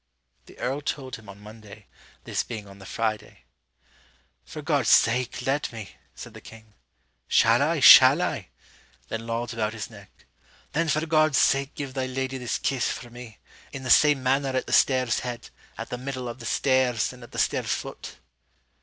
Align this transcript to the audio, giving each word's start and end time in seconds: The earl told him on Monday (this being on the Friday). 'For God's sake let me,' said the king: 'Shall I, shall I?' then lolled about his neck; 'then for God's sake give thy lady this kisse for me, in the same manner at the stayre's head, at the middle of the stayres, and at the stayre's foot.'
The 0.47 0.57
earl 0.57 0.81
told 0.81 1.17
him 1.17 1.29
on 1.29 1.39
Monday 1.39 1.85
(this 2.23 2.41
being 2.41 2.67
on 2.67 2.79
the 2.79 2.87
Friday). 2.87 3.43
'For 4.43 4.63
God's 4.63 4.89
sake 4.89 5.45
let 5.45 5.71
me,' 5.71 5.95
said 6.15 6.33
the 6.33 6.41
king: 6.41 6.73
'Shall 7.27 7.61
I, 7.61 7.81
shall 7.81 8.19
I?' 8.19 8.47
then 9.09 9.27
lolled 9.27 9.53
about 9.53 9.73
his 9.73 9.91
neck; 9.91 10.25
'then 10.73 10.89
for 10.89 11.05
God's 11.05 11.37
sake 11.37 11.75
give 11.75 11.93
thy 11.93 12.07
lady 12.07 12.39
this 12.39 12.57
kisse 12.57 12.89
for 12.89 13.11
me, 13.11 13.37
in 13.71 13.83
the 13.83 13.91
same 13.91 14.23
manner 14.23 14.49
at 14.49 14.65
the 14.65 14.73
stayre's 14.73 15.19
head, 15.19 15.51
at 15.77 15.91
the 15.91 15.99
middle 15.99 16.27
of 16.27 16.39
the 16.39 16.47
stayres, 16.47 17.13
and 17.13 17.21
at 17.21 17.31
the 17.31 17.37
stayre's 17.37 17.71
foot.' 17.71 18.15